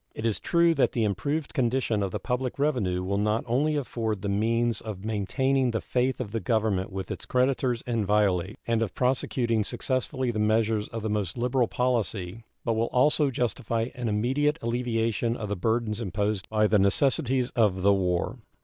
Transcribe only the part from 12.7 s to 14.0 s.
will also justify